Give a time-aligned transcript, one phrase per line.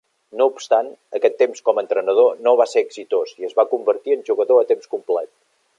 [0.39, 0.87] No obstant,
[1.19, 4.63] aquest temps com a entrenador no va ser exitós i es va convertir en jugador
[4.63, 5.37] a temps complet.